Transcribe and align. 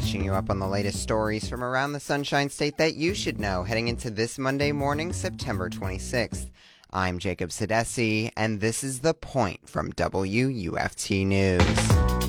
catching 0.00 0.24
you 0.24 0.32
up 0.32 0.48
on 0.48 0.58
the 0.58 0.66
latest 0.66 1.02
stories 1.02 1.46
from 1.46 1.62
around 1.62 1.92
the 1.92 2.00
Sunshine 2.00 2.48
State 2.48 2.78
that 2.78 2.94
you 2.94 3.12
should 3.12 3.38
know 3.38 3.64
heading 3.64 3.88
into 3.88 4.08
this 4.08 4.38
Monday 4.38 4.72
morning, 4.72 5.12
September 5.12 5.68
26th. 5.68 6.48
I'm 6.90 7.18
Jacob 7.18 7.50
Sedesse, 7.50 8.32
and 8.34 8.60
this 8.60 8.82
is 8.82 9.00
The 9.00 9.12
Point 9.12 9.68
from 9.68 9.92
WUFT 9.92 11.26
News. 11.26 12.19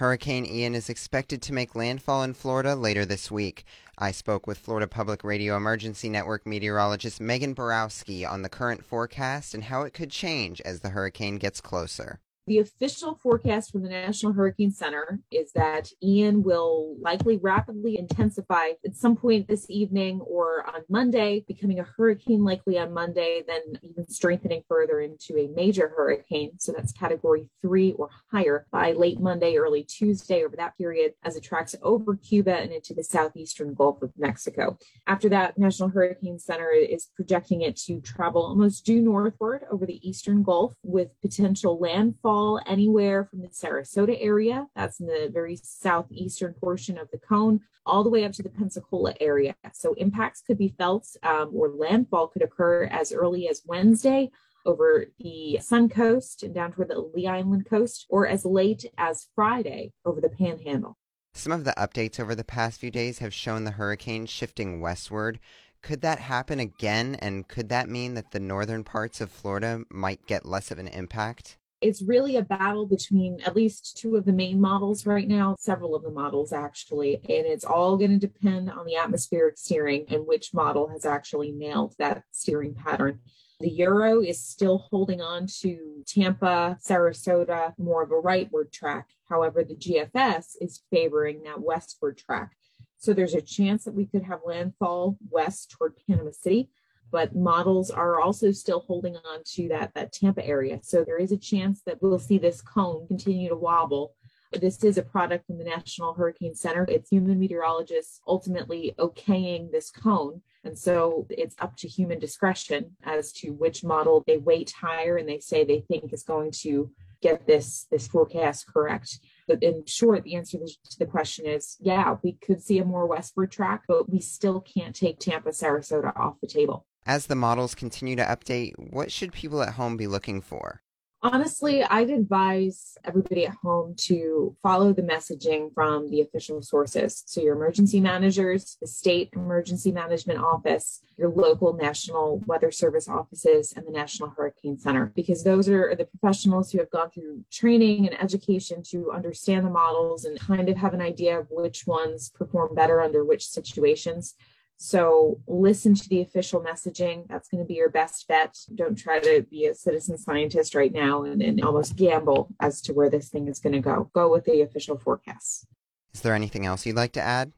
Hurricane 0.00 0.46
Ian 0.46 0.74
is 0.74 0.88
expected 0.88 1.42
to 1.42 1.52
make 1.52 1.74
landfall 1.74 2.22
in 2.22 2.32
Florida 2.32 2.74
later 2.74 3.04
this 3.04 3.30
week. 3.30 3.66
I 3.98 4.12
spoke 4.12 4.46
with 4.46 4.56
Florida 4.56 4.86
Public 4.86 5.22
Radio 5.22 5.58
Emergency 5.58 6.08
Network 6.08 6.46
meteorologist 6.46 7.20
Megan 7.20 7.52
Borowski 7.52 8.24
on 8.24 8.40
the 8.40 8.48
current 8.48 8.82
forecast 8.82 9.52
and 9.52 9.64
how 9.64 9.82
it 9.82 9.92
could 9.92 10.10
change 10.10 10.62
as 10.62 10.80
the 10.80 10.88
hurricane 10.88 11.36
gets 11.36 11.60
closer. 11.60 12.18
The 12.50 12.58
official 12.58 13.14
forecast 13.14 13.70
from 13.70 13.84
the 13.84 13.88
National 13.88 14.32
Hurricane 14.32 14.72
Center 14.72 15.20
is 15.30 15.52
that 15.52 15.88
Ian 16.02 16.42
will 16.42 16.96
likely 17.00 17.36
rapidly 17.36 17.96
intensify 17.96 18.70
at 18.84 18.96
some 18.96 19.14
point 19.14 19.46
this 19.46 19.70
evening 19.70 20.18
or 20.22 20.66
on 20.66 20.80
Monday, 20.88 21.44
becoming 21.46 21.78
a 21.78 21.86
hurricane 21.96 22.42
likely 22.42 22.76
on 22.76 22.92
Monday, 22.92 23.44
then 23.46 23.78
even 23.84 24.08
strengthening 24.08 24.64
further 24.68 24.98
into 24.98 25.38
a 25.38 25.46
major 25.54 25.92
hurricane. 25.96 26.58
So 26.58 26.72
that's 26.72 26.90
category 26.90 27.48
three 27.62 27.92
or 27.92 28.08
higher 28.32 28.66
by 28.72 28.94
late 28.94 29.20
Monday, 29.20 29.56
early 29.56 29.84
Tuesday 29.84 30.44
over 30.44 30.56
that 30.56 30.76
period 30.76 31.12
as 31.22 31.36
it 31.36 31.44
tracks 31.44 31.76
over 31.84 32.16
Cuba 32.16 32.56
and 32.56 32.72
into 32.72 32.94
the 32.94 33.04
southeastern 33.04 33.74
Gulf 33.74 34.02
of 34.02 34.10
Mexico. 34.18 34.76
After 35.06 35.28
that, 35.28 35.56
National 35.56 35.90
Hurricane 35.90 36.40
Center 36.40 36.70
is 36.70 37.10
projecting 37.14 37.60
it 37.60 37.76
to 37.82 38.00
travel 38.00 38.42
almost 38.42 38.84
due 38.84 39.00
northward 39.00 39.66
over 39.70 39.86
the 39.86 40.00
eastern 40.02 40.42
Gulf 40.42 40.74
with 40.82 41.10
potential 41.22 41.78
landfall 41.78 42.39
anywhere 42.66 43.24
from 43.24 43.40
the 43.42 43.48
Sarasota 43.48 44.16
area, 44.20 44.66
that's 44.74 45.00
in 45.00 45.06
the 45.06 45.30
very 45.32 45.56
southeastern 45.56 46.54
portion 46.54 46.98
of 46.98 47.08
the 47.10 47.18
cone, 47.18 47.60
all 47.86 48.02
the 48.02 48.10
way 48.10 48.24
up 48.24 48.32
to 48.32 48.42
the 48.42 48.48
Pensacola 48.48 49.14
area. 49.20 49.54
So 49.72 49.94
impacts 49.94 50.42
could 50.42 50.58
be 50.58 50.74
felt 50.76 51.06
um, 51.22 51.50
or 51.54 51.68
landfall 51.68 52.28
could 52.28 52.42
occur 52.42 52.84
as 52.84 53.12
early 53.12 53.48
as 53.48 53.62
Wednesday 53.66 54.30
over 54.66 55.06
the 55.18 55.58
Sun 55.60 55.88
Coast 55.88 56.42
and 56.42 56.54
down 56.54 56.72
toward 56.72 56.88
the 56.88 57.00
Lee 57.14 57.26
Island 57.26 57.66
coast, 57.68 58.06
or 58.08 58.26
as 58.26 58.44
late 58.44 58.84
as 58.98 59.28
Friday 59.34 59.92
over 60.04 60.20
the 60.20 60.28
Panhandle. 60.28 60.96
Some 61.32 61.52
of 61.52 61.64
the 61.64 61.74
updates 61.78 62.18
over 62.20 62.34
the 62.34 62.44
past 62.44 62.80
few 62.80 62.90
days 62.90 63.20
have 63.20 63.32
shown 63.32 63.64
the 63.64 63.70
hurricane 63.72 64.26
shifting 64.26 64.80
westward. 64.80 65.38
Could 65.82 66.02
that 66.02 66.18
happen 66.18 66.60
again? 66.60 67.16
And 67.20 67.48
could 67.48 67.68
that 67.70 67.88
mean 67.88 68.14
that 68.14 68.32
the 68.32 68.40
northern 68.40 68.84
parts 68.84 69.20
of 69.20 69.30
Florida 69.30 69.82
might 69.90 70.26
get 70.26 70.44
less 70.44 70.70
of 70.70 70.78
an 70.78 70.88
impact? 70.88 71.56
It's 71.80 72.02
really 72.02 72.36
a 72.36 72.42
battle 72.42 72.86
between 72.86 73.40
at 73.44 73.56
least 73.56 73.96
two 73.96 74.16
of 74.16 74.24
the 74.24 74.32
main 74.32 74.60
models 74.60 75.06
right 75.06 75.26
now, 75.26 75.56
several 75.58 75.94
of 75.94 76.02
the 76.02 76.10
models 76.10 76.52
actually, 76.52 77.16
and 77.16 77.46
it's 77.46 77.64
all 77.64 77.96
going 77.96 78.10
to 78.10 78.18
depend 78.18 78.70
on 78.70 78.84
the 78.86 78.96
atmospheric 78.96 79.56
steering 79.56 80.04
and 80.08 80.26
which 80.26 80.52
model 80.52 80.88
has 80.88 81.06
actually 81.06 81.52
nailed 81.52 81.94
that 81.98 82.22
steering 82.30 82.74
pattern. 82.74 83.20
The 83.60 83.70
Euro 83.70 84.20
is 84.22 84.42
still 84.42 84.86
holding 84.90 85.20
on 85.20 85.46
to 85.60 86.02
Tampa, 86.06 86.78
Sarasota, 86.82 87.74
more 87.78 88.02
of 88.02 88.10
a 88.10 88.14
rightward 88.14 88.72
track. 88.72 89.08
However, 89.28 89.64
the 89.64 89.74
GFS 89.74 90.56
is 90.60 90.82
favoring 90.90 91.42
that 91.42 91.60
westward 91.60 92.18
track. 92.18 92.52
So 92.98 93.12
there's 93.12 93.34
a 93.34 93.40
chance 93.40 93.84
that 93.84 93.94
we 93.94 94.06
could 94.06 94.24
have 94.24 94.40
landfall 94.44 95.18
west 95.30 95.70
toward 95.70 95.94
Panama 96.06 96.30
City 96.32 96.70
but 97.10 97.34
models 97.34 97.90
are 97.90 98.20
also 98.20 98.52
still 98.52 98.80
holding 98.80 99.16
on 99.16 99.42
to 99.44 99.68
that, 99.68 99.92
that 99.94 100.12
Tampa 100.12 100.44
area. 100.44 100.80
So 100.82 101.04
there 101.04 101.18
is 101.18 101.32
a 101.32 101.36
chance 101.36 101.82
that 101.86 102.00
we'll 102.00 102.18
see 102.18 102.38
this 102.38 102.60
cone 102.60 103.06
continue 103.06 103.48
to 103.48 103.56
wobble. 103.56 104.14
This 104.52 104.82
is 104.82 104.98
a 104.98 105.02
product 105.02 105.46
from 105.46 105.58
the 105.58 105.64
National 105.64 106.14
Hurricane 106.14 106.54
Center. 106.54 106.84
It's 106.88 107.10
human 107.10 107.38
meteorologists 107.38 108.20
ultimately 108.26 108.94
okaying 108.98 109.70
this 109.70 109.90
cone. 109.90 110.42
And 110.64 110.76
so 110.76 111.26
it's 111.30 111.54
up 111.60 111.76
to 111.78 111.88
human 111.88 112.18
discretion 112.18 112.96
as 113.04 113.32
to 113.34 113.52
which 113.52 113.84
model 113.84 114.24
they 114.26 114.38
weight 114.38 114.72
higher 114.80 115.16
and 115.16 115.28
they 115.28 115.38
say 115.38 115.64
they 115.64 115.80
think 115.80 116.12
is 116.12 116.22
going 116.22 116.50
to 116.62 116.90
get 117.22 117.46
this, 117.46 117.86
this 117.90 118.08
forecast 118.08 118.66
correct. 118.66 119.20
But 119.46 119.62
in 119.62 119.84
short, 119.86 120.24
the 120.24 120.36
answer 120.36 120.58
to 120.58 120.98
the 120.98 121.06
question 121.06 121.46
is 121.46 121.76
yeah, 121.80 122.16
we 122.22 122.32
could 122.32 122.62
see 122.62 122.78
a 122.78 122.84
more 122.84 123.06
westward 123.06 123.52
track, 123.52 123.82
but 123.86 124.10
we 124.10 124.20
still 124.20 124.60
can't 124.60 124.94
take 124.94 125.18
Tampa, 125.18 125.50
Sarasota 125.50 126.16
off 126.16 126.40
the 126.40 126.46
table. 126.46 126.86
As 127.06 127.26
the 127.26 127.34
models 127.34 127.74
continue 127.74 128.16
to 128.16 128.24
update, 128.24 128.72
what 128.78 129.10
should 129.10 129.32
people 129.32 129.62
at 129.62 129.74
home 129.74 129.96
be 129.96 130.06
looking 130.06 130.40
for? 130.40 130.82
Honestly, 131.22 131.82
I'd 131.84 132.08
advise 132.08 132.96
everybody 133.04 133.44
at 133.44 133.54
home 133.62 133.94
to 134.06 134.56
follow 134.62 134.94
the 134.94 135.02
messaging 135.02 135.72
from 135.74 136.10
the 136.10 136.22
official 136.22 136.62
sources. 136.62 137.22
So, 137.26 137.42
your 137.42 137.56
emergency 137.56 138.00
managers, 138.00 138.78
the 138.80 138.86
state 138.86 139.28
emergency 139.34 139.92
management 139.92 140.38
office, 140.38 141.02
your 141.18 141.28
local 141.28 141.74
national 141.74 142.42
weather 142.46 142.70
service 142.70 143.06
offices, 143.06 143.74
and 143.76 143.86
the 143.86 143.90
National 143.90 144.30
Hurricane 144.30 144.78
Center, 144.78 145.12
because 145.14 145.44
those 145.44 145.68
are 145.68 145.94
the 145.94 146.06
professionals 146.06 146.72
who 146.72 146.78
have 146.78 146.90
gone 146.90 147.10
through 147.10 147.44
training 147.52 148.08
and 148.08 148.18
education 148.18 148.82
to 148.84 149.12
understand 149.12 149.66
the 149.66 149.70
models 149.70 150.24
and 150.24 150.40
kind 150.40 150.70
of 150.70 150.78
have 150.78 150.94
an 150.94 151.02
idea 151.02 151.38
of 151.38 151.48
which 151.50 151.86
ones 151.86 152.30
perform 152.30 152.74
better 152.74 153.02
under 153.02 153.26
which 153.26 153.46
situations. 153.46 154.36
So 154.82 155.38
listen 155.46 155.94
to 155.94 156.08
the 156.08 156.22
official 156.22 156.58
messaging. 156.58 157.28
That's 157.28 157.50
going 157.50 157.62
to 157.62 157.68
be 157.68 157.74
your 157.74 157.90
best 157.90 158.26
bet. 158.26 158.56
Don't 158.74 158.96
try 158.96 159.20
to 159.20 159.44
be 159.50 159.66
a 159.66 159.74
citizen 159.74 160.16
scientist 160.16 160.74
right 160.74 160.90
now 160.90 161.24
and, 161.24 161.42
and 161.42 161.62
almost 161.62 161.96
gamble 161.96 162.48
as 162.60 162.80
to 162.82 162.94
where 162.94 163.10
this 163.10 163.28
thing 163.28 163.46
is 163.46 163.58
going 163.58 163.74
to 163.74 163.80
go. 163.80 164.10
Go 164.14 164.32
with 164.32 164.46
the 164.46 164.62
official 164.62 164.96
forecasts. 164.96 165.66
Is 166.14 166.22
there 166.22 166.34
anything 166.34 166.64
else 166.64 166.86
you'd 166.86 166.96
like 166.96 167.12
to 167.12 167.20
add? 167.20 167.52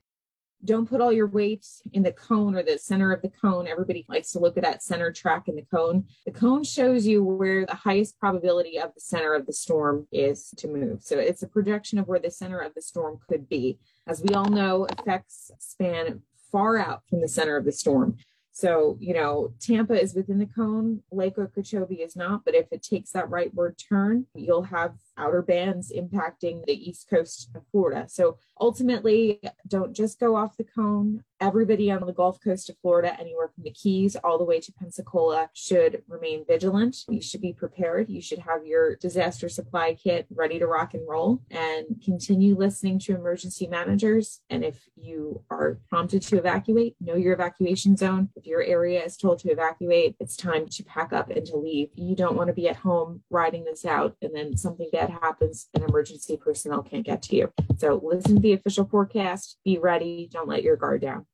Don't 0.64 0.88
put 0.88 1.00
all 1.00 1.12
your 1.12 1.28
weight 1.28 1.64
in 1.92 2.02
the 2.02 2.10
cone 2.10 2.56
or 2.56 2.64
the 2.64 2.76
center 2.76 3.12
of 3.12 3.22
the 3.22 3.30
cone. 3.30 3.68
Everybody 3.68 4.04
likes 4.08 4.32
to 4.32 4.40
look 4.40 4.56
at 4.56 4.64
that 4.64 4.82
center 4.82 5.12
track 5.12 5.46
in 5.46 5.54
the 5.54 5.62
cone. 5.62 6.06
The 6.26 6.32
cone 6.32 6.64
shows 6.64 7.06
you 7.06 7.22
where 7.22 7.64
the 7.64 7.74
highest 7.76 8.18
probability 8.18 8.80
of 8.80 8.94
the 8.94 9.00
center 9.00 9.34
of 9.34 9.46
the 9.46 9.52
storm 9.52 10.08
is 10.10 10.50
to 10.56 10.66
move. 10.66 11.04
So 11.04 11.18
it's 11.20 11.44
a 11.44 11.48
projection 11.48 12.00
of 12.00 12.08
where 12.08 12.20
the 12.20 12.32
center 12.32 12.58
of 12.58 12.74
the 12.74 12.82
storm 12.82 13.18
could 13.28 13.48
be. 13.48 13.78
As 14.08 14.22
we 14.22 14.34
all 14.34 14.50
know, 14.50 14.86
effects 14.86 15.52
span 15.60 16.22
far 16.52 16.78
out 16.78 17.02
from 17.08 17.20
the 17.20 17.28
center 17.28 17.56
of 17.56 17.64
the 17.64 17.72
storm. 17.72 18.16
So, 18.52 18.98
you 19.00 19.14
know, 19.14 19.54
Tampa 19.60 19.98
is 20.00 20.14
within 20.14 20.38
the 20.38 20.46
cone, 20.46 21.02
Lake 21.10 21.38
Okeechobee 21.38 22.02
is 22.02 22.14
not, 22.14 22.44
but 22.44 22.54
if 22.54 22.66
it 22.70 22.82
takes 22.82 23.10
that 23.12 23.30
rightward 23.30 23.76
turn, 23.88 24.26
you'll 24.34 24.64
have 24.64 24.92
outer 25.22 25.42
bands 25.42 25.92
impacting 25.96 26.64
the 26.66 26.90
east 26.90 27.08
coast 27.08 27.50
of 27.54 27.62
Florida. 27.70 28.06
So 28.08 28.38
ultimately, 28.60 29.40
don't 29.68 29.94
just 29.94 30.18
go 30.18 30.36
off 30.36 30.56
the 30.56 30.64
cone. 30.64 31.22
Everybody 31.40 31.90
on 31.90 32.06
the 32.06 32.12
Gulf 32.12 32.38
Coast 32.42 32.70
of 32.70 32.76
Florida, 32.80 33.16
anywhere 33.18 33.48
from 33.48 33.64
the 33.64 33.72
Keys 33.72 34.14
all 34.22 34.38
the 34.38 34.44
way 34.44 34.60
to 34.60 34.72
Pensacola, 34.72 35.50
should 35.54 36.02
remain 36.06 36.44
vigilant. 36.46 36.98
You 37.08 37.20
should 37.20 37.40
be 37.40 37.52
prepared. 37.52 38.08
You 38.08 38.20
should 38.20 38.38
have 38.38 38.64
your 38.64 38.94
disaster 38.96 39.48
supply 39.48 39.94
kit 39.94 40.26
ready 40.30 40.60
to 40.60 40.66
rock 40.68 40.94
and 40.94 41.02
roll 41.08 41.42
and 41.50 41.86
continue 42.04 42.56
listening 42.56 43.00
to 43.00 43.16
emergency 43.16 43.66
managers. 43.66 44.40
And 44.50 44.64
if 44.64 44.88
you 44.96 45.42
are 45.50 45.80
prompted 45.88 46.22
to 46.22 46.38
evacuate, 46.38 46.94
know 47.00 47.16
your 47.16 47.34
evacuation 47.34 47.96
zone. 47.96 48.28
If 48.36 48.46
your 48.46 48.62
area 48.62 49.02
is 49.02 49.16
told 49.16 49.40
to 49.40 49.50
evacuate, 49.50 50.14
it's 50.20 50.36
time 50.36 50.68
to 50.68 50.84
pack 50.84 51.12
up 51.12 51.30
and 51.30 51.44
to 51.46 51.56
leave. 51.56 51.88
You 51.96 52.14
don't 52.14 52.36
want 52.36 52.48
to 52.48 52.54
be 52.54 52.68
at 52.68 52.76
home 52.76 53.22
riding 53.30 53.64
this 53.64 53.84
out 53.84 54.16
and 54.22 54.32
then 54.34 54.56
something 54.56 54.88
bad 54.92 55.10
happens 55.20 55.68
and 55.74 55.84
emergency 55.84 56.36
personnel 56.36 56.82
can't 56.82 57.06
get 57.06 57.22
to 57.22 57.36
you. 57.36 57.52
So 57.78 58.00
listen 58.02 58.36
to 58.36 58.40
the 58.40 58.52
official 58.52 58.84
forecast, 58.84 59.58
be 59.64 59.78
ready, 59.78 60.28
don't 60.32 60.48
let 60.48 60.62
your 60.62 60.76
guard 60.76 61.02
down. 61.02 61.26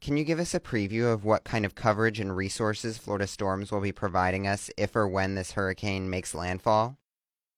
Can 0.00 0.16
you 0.16 0.24
give 0.24 0.40
us 0.40 0.52
a 0.52 0.60
preview 0.60 1.12
of 1.12 1.24
what 1.24 1.44
kind 1.44 1.64
of 1.64 1.76
coverage 1.76 2.18
and 2.18 2.36
resources 2.36 2.98
Florida 2.98 3.26
Storms 3.26 3.70
will 3.70 3.80
be 3.80 3.92
providing 3.92 4.48
us 4.48 4.68
if 4.76 4.96
or 4.96 5.06
when 5.06 5.36
this 5.36 5.52
hurricane 5.52 6.10
makes 6.10 6.34
landfall? 6.34 6.96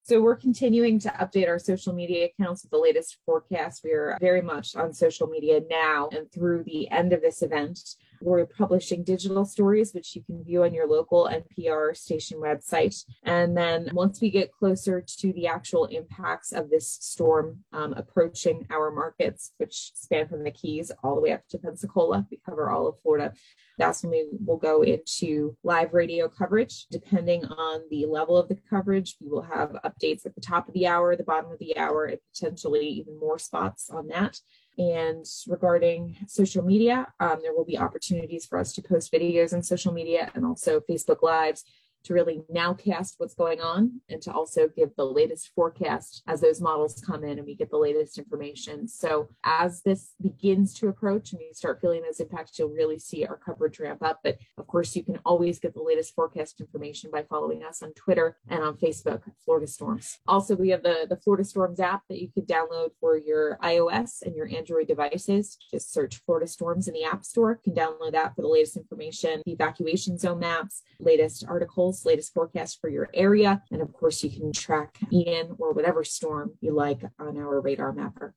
So 0.06 0.20
we're 0.20 0.37
continuing 0.37 0.98
to 0.98 1.08
update 1.08 1.48
our 1.48 1.58
social 1.58 1.94
media 1.94 2.26
accounts 2.26 2.62
with 2.62 2.70
the 2.70 2.76
latest 2.76 3.16
forecast. 3.25 3.81
We 3.82 3.93
are 3.93 4.19
very 4.20 4.43
much 4.43 4.76
on 4.76 4.93
social 4.93 5.26
media 5.26 5.62
now 5.70 6.10
and 6.12 6.31
through 6.31 6.64
the 6.64 6.90
end 6.90 7.14
of 7.14 7.22
this 7.22 7.40
event. 7.40 7.81
We're 8.20 8.46
publishing 8.46 9.05
digital 9.05 9.44
stories, 9.44 9.93
which 9.93 10.14
you 10.16 10.22
can 10.22 10.44
view 10.44 10.64
on 10.64 10.75
your 10.75 10.87
local 10.87 11.31
NPR 11.31 11.96
station 11.96 12.38
website. 12.38 13.05
And 13.22 13.56
then 13.56 13.90
once 13.93 14.20
we 14.20 14.31
get 14.31 14.52
closer 14.52 15.00
to 15.00 15.32
the 15.32 15.46
actual 15.46 15.87
impacts 15.87 16.52
of 16.52 16.70
this 16.70 16.88
storm 17.00 17.61
um, 17.72 17.93
approaching 17.94 18.66
our 18.70 18.90
markets, 18.90 19.52
which 19.58 19.93
span 19.94 20.28
from 20.28 20.44
the 20.44 20.50
Keys 20.50 20.90
all 21.02 21.14
the 21.14 21.20
way 21.20 21.32
up 21.32 21.43
to 21.50 21.58
Pensacola, 21.58 22.26
we 22.31 22.40
cover 22.44 22.70
all 22.70 22.88
of 22.88 23.00
Florida. 23.02 23.32
That's 23.78 24.02
when 24.02 24.12
we 24.12 24.28
will 24.44 24.56
go 24.56 24.82
into 24.82 25.56
live 25.64 25.93
radio 25.93 26.28
coverage. 26.28 26.87
Depending 26.90 27.44
on 27.44 27.82
the 27.90 28.06
level 28.06 28.37
of 28.37 28.49
the 28.49 28.58
coverage, 28.70 29.17
we 29.20 29.28
will 29.28 29.43
have 29.43 29.76
updates 29.84 30.25
at 30.25 30.34
the 30.34 30.40
top 30.40 30.69
of 30.69 30.75
the 30.75 30.87
hour, 30.87 31.17
the 31.17 31.25
bottom 31.25 31.50
of 31.50 31.58
the 31.58 31.76
hour, 31.76 32.05
and 32.05 32.19
potentially 32.32 32.87
even 32.87 33.19
more 33.19 33.38
spots 33.38 33.90
on 33.90 34.08
that. 34.08 34.38
And 34.76 35.24
regarding 35.46 36.16
social 36.26 36.64
media, 36.64 37.06
um, 37.20 37.38
there 37.42 37.54
will 37.54 37.64
be 37.64 37.78
opportunities 37.78 38.44
for 38.44 38.58
us 38.58 38.72
to 38.74 38.82
post 38.82 39.12
videos 39.12 39.52
on 39.52 39.62
social 39.62 39.92
media 39.92 40.30
and 40.34 40.44
also 40.44 40.80
Facebook 40.80 41.22
Lives 41.22 41.64
to 42.04 42.14
really 42.14 42.42
nowcast 42.54 43.14
what's 43.18 43.34
going 43.34 43.60
on 43.60 44.00
and 44.08 44.20
to 44.22 44.32
also 44.32 44.68
give 44.68 44.90
the 44.96 45.04
latest 45.04 45.50
forecast 45.54 46.22
as 46.26 46.40
those 46.40 46.60
models 46.60 47.02
come 47.04 47.24
in 47.24 47.38
and 47.38 47.46
we 47.46 47.54
get 47.54 47.70
the 47.70 47.78
latest 47.78 48.18
information. 48.18 48.86
So 48.86 49.28
as 49.42 49.82
this 49.82 50.14
begins 50.20 50.74
to 50.74 50.88
approach 50.88 51.32
and 51.32 51.40
we 51.40 51.52
start 51.52 51.80
feeling 51.80 52.02
those 52.02 52.20
impacts, 52.20 52.58
you'll 52.58 52.68
really 52.68 52.98
see 52.98 53.24
our 53.24 53.36
coverage 53.36 53.80
ramp 53.80 54.02
up. 54.02 54.20
But 54.22 54.38
of 54.58 54.66
course, 54.66 54.94
you 54.94 55.02
can 55.02 55.18
always 55.24 55.58
get 55.58 55.74
the 55.74 55.82
latest 55.82 56.14
forecast 56.14 56.60
information 56.60 57.10
by 57.10 57.22
following 57.22 57.62
us 57.62 57.82
on 57.82 57.92
Twitter 57.94 58.36
and 58.48 58.62
on 58.62 58.76
Facebook, 58.76 59.22
Florida 59.44 59.66
Storms. 59.66 60.18
Also, 60.26 60.54
we 60.54 60.70
have 60.70 60.82
the, 60.82 61.06
the 61.08 61.16
Florida 61.16 61.44
Storms 61.44 61.80
app 61.80 62.02
that 62.08 62.20
you 62.20 62.28
could 62.32 62.46
download 62.46 62.90
for 63.00 63.16
your 63.16 63.58
iOS 63.62 64.22
and 64.22 64.34
your 64.36 64.48
Android 64.48 64.88
devices. 64.88 65.56
Just 65.70 65.92
search 65.92 66.20
Florida 66.26 66.46
Storms 66.46 66.88
in 66.88 66.94
the 66.94 67.04
App 67.04 67.24
Store. 67.24 67.60
You 67.64 67.72
can 67.72 67.82
download 67.82 68.12
that 68.12 68.34
for 68.34 68.42
the 68.42 68.48
latest 68.48 68.76
information, 68.76 69.42
the 69.46 69.52
evacuation 69.52 70.18
zone 70.18 70.40
maps, 70.40 70.82
latest 70.98 71.44
articles, 71.48 71.94
latest 72.05 72.35
forecast 72.35 72.81
for 72.81 72.88
your 72.88 73.08
area. 73.14 73.62
And 73.70 73.81
of 73.81 73.93
course, 73.93 74.23
you 74.25 74.31
can 74.31 74.52
track 74.52 74.99
Ian 75.12 75.56
or 75.58 75.73
whatever 75.73 76.02
storm 76.02 76.52
you 76.61 76.73
like 76.73 77.02
on 77.19 77.37
our 77.37 77.61
radar 77.61 77.93
mapper. 77.93 78.35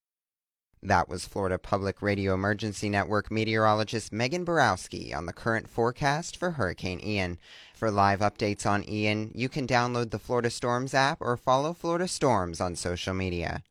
That 0.84 1.10
was 1.10 1.26
Florida 1.26 1.58
Public 1.58 2.02
Radio 2.02 2.36
Emergency 2.36 2.88
Network 2.88 3.32
meteorologist 3.32 4.14
Megan 4.14 4.44
Borowski 4.44 5.12
on 5.12 5.26
the 5.26 5.34
current 5.34 5.68
forecast 5.68 6.38
for 6.38 6.52
Hurricane 6.52 7.00
Ian. 7.04 7.40
For 7.74 7.90
live 7.90 8.20
updates 8.20 8.66
on 8.66 8.88
Ian, 8.88 9.32
you 9.34 9.50
can 9.50 9.66
download 9.66 10.12
the 10.12 10.20
Florida 10.20 10.52
Storms 10.52 10.94
app 10.94 11.18
or 11.20 11.36
follow 11.36 11.74
Florida 11.74 12.08
Storms 12.08 12.62
on 12.62 12.76
social 12.76 13.16
media. 13.16 13.64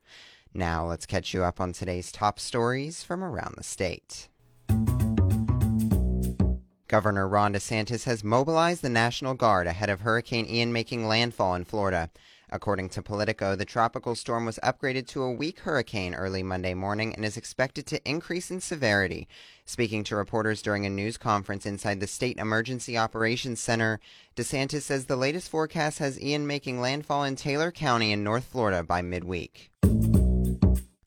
Now 0.53 0.85
let's 0.87 1.06
catch 1.06 1.33
you 1.33 1.44
up 1.44 1.61
on 1.61 1.73
today's 1.73 2.11
top 2.11 2.41
stories 2.41 3.05
from 3.05 3.23
around 3.23 3.55
the 3.56 3.62
state. 3.62 4.29
Governor 6.88 7.27
Ron 7.27 7.53
DeSantis 7.53 8.05
has 8.05 8.23
mobilized 8.23 8.81
the 8.81 8.88
National 8.88 9.35
Guard 9.35 9.67
ahead 9.67 9.91
of 9.91 10.03
Hurricane 10.03 10.47
Ian 10.47 10.73
making 10.73 11.09
landfall 11.09 11.56
in 11.56 11.65
Florida. 11.65 12.11
According 12.49 12.91
to 12.91 13.03
Politico, 13.03 13.56
the 13.56 13.65
tropical 13.65 14.15
storm 14.15 14.47
was 14.47 14.61
upgraded 14.62 15.09
to 15.09 15.25
a 15.25 15.33
weak 15.33 15.59
hurricane 15.61 16.15
early 16.15 16.44
Monday 16.44 16.75
morning 16.75 17.12
and 17.12 17.25
is 17.25 17.37
expected 17.37 17.87
to 17.87 18.09
increase 18.09 18.53
in 18.53 18.61
severity. 18.61 19.27
Speaking 19.65 20.05
to 20.05 20.15
reporters 20.15 20.62
during 20.62 20.87
a 20.87 20.91
news 20.91 21.17
conference 21.17 21.67
inside 21.67 21.99
the 21.99 22.06
State 22.06 22.38
Emergency 22.38 22.97
Operations 22.97 23.59
Center, 23.59 23.99
DeSantis 24.37 24.83
says 24.83 25.06
the 25.06 25.17
latest 25.17 25.50
forecast 25.50 25.99
has 25.99 26.21
Ian 26.23 26.47
making 26.47 26.81
landfall 26.81 27.25
in 27.25 27.35
Taylor 27.35 27.73
County 27.73 28.12
in 28.12 28.23
North 28.23 28.44
Florida 28.44 28.85
by 28.85 29.03
midweek. 29.03 29.73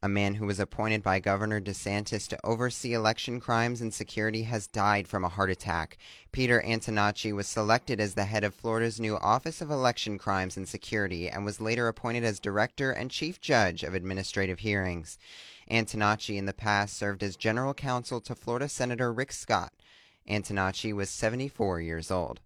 A 0.01 0.07
man 0.07 0.35
who 0.35 0.45
was 0.45 0.61
appointed 0.61 1.03
by 1.03 1.19
Governor 1.19 1.59
DeSantis 1.59 2.25
to 2.29 2.39
oversee 2.41 2.93
election 2.93 3.41
crimes 3.41 3.81
and 3.81 3.93
security 3.93 4.43
has 4.43 4.65
died 4.65 5.09
from 5.09 5.25
a 5.25 5.29
heart 5.29 5.49
attack. 5.49 5.97
Peter 6.31 6.61
Antonacci 6.65 7.33
was 7.33 7.47
selected 7.47 7.99
as 7.99 8.13
the 8.13 8.23
head 8.23 8.45
of 8.45 8.55
Florida's 8.55 9.01
new 9.01 9.17
Office 9.17 9.59
of 9.59 9.69
Election 9.69 10.17
Crimes 10.17 10.55
and 10.55 10.69
Security 10.69 11.29
and 11.29 11.43
was 11.43 11.59
later 11.59 11.89
appointed 11.89 12.23
as 12.23 12.39
Director 12.39 12.91
and 12.91 13.11
Chief 13.11 13.41
Judge 13.41 13.83
of 13.83 13.93
Administrative 13.93 14.59
Hearings. 14.59 15.17
Antonacci 15.69 16.37
in 16.37 16.45
the 16.45 16.53
past 16.53 16.95
served 16.95 17.21
as 17.21 17.35
General 17.35 17.73
Counsel 17.73 18.21
to 18.21 18.35
Florida 18.35 18.69
Senator 18.69 19.11
Rick 19.11 19.33
Scott. 19.33 19.73
Antonacci 20.29 20.93
was 20.93 21.09
74 21.09 21.81
years 21.81 22.09
old. 22.09 22.39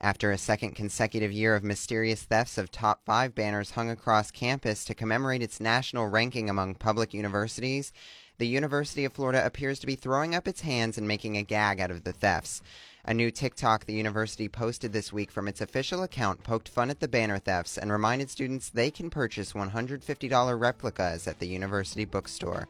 After 0.00 0.30
a 0.30 0.38
second 0.38 0.76
consecutive 0.76 1.32
year 1.32 1.56
of 1.56 1.64
mysterious 1.64 2.22
thefts 2.22 2.56
of 2.56 2.70
top 2.70 3.04
five 3.04 3.34
banners 3.34 3.72
hung 3.72 3.90
across 3.90 4.30
campus 4.30 4.84
to 4.84 4.94
commemorate 4.94 5.42
its 5.42 5.58
national 5.58 6.06
ranking 6.06 6.48
among 6.48 6.76
public 6.76 7.12
universities, 7.12 7.92
the 8.38 8.46
University 8.46 9.04
of 9.04 9.12
Florida 9.12 9.44
appears 9.44 9.80
to 9.80 9.86
be 9.86 9.96
throwing 9.96 10.36
up 10.36 10.46
its 10.46 10.60
hands 10.60 10.98
and 10.98 11.08
making 11.08 11.36
a 11.36 11.42
gag 11.42 11.80
out 11.80 11.90
of 11.90 12.04
the 12.04 12.12
thefts. 12.12 12.62
A 13.04 13.12
new 13.12 13.32
TikTok 13.32 13.86
the 13.86 13.94
university 13.94 14.48
posted 14.48 14.92
this 14.92 15.12
week 15.12 15.32
from 15.32 15.48
its 15.48 15.60
official 15.60 16.04
account 16.04 16.44
poked 16.44 16.68
fun 16.68 16.90
at 16.90 17.00
the 17.00 17.08
banner 17.08 17.40
thefts 17.40 17.76
and 17.76 17.90
reminded 17.90 18.30
students 18.30 18.70
they 18.70 18.92
can 18.92 19.10
purchase 19.10 19.52
$150 19.52 20.60
replicas 20.60 21.26
at 21.26 21.40
the 21.40 21.48
university 21.48 22.04
bookstore. 22.04 22.68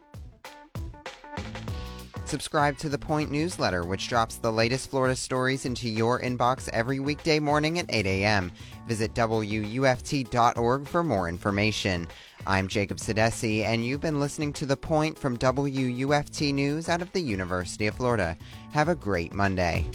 Subscribe 2.29 2.77
to 2.79 2.91
the 2.91 2.99
Point 2.99 3.31
newsletter, 3.31 3.87
which 3.87 4.07
drops 4.07 4.37
the 4.37 4.53
latest 4.53 4.91
Florida 4.91 5.17
stories 5.17 5.65
into 5.65 5.89
your 5.89 6.21
inbox 6.21 6.69
every 6.75 7.01
weekday 7.01 7.39
morning 7.39 7.79
at 7.79 7.87
8 7.89 8.05
a.m. 8.05 8.53
Visit 8.87 9.15
WUFT.org 9.15 10.87
for 10.87 11.03
more 11.03 11.27
information. 11.27 12.07
I'm 12.47 12.69
Jacob 12.69 12.99
Sedesse, 12.99 13.65
and 13.65 13.83
you've 13.83 14.03
been 14.03 14.21
listening 14.21 14.53
to 14.55 14.67
The 14.67 14.77
Point 14.77 15.19
from 15.19 15.39
WUFT 15.39 16.53
News 16.53 16.91
out 16.91 17.01
of 17.01 17.11
the 17.13 17.21
University 17.21 17.87
of 17.87 17.95
Florida. 17.95 18.37
Have 18.73 18.91
a 18.91 18.95
great 18.95 19.33
Monday. 19.33 19.87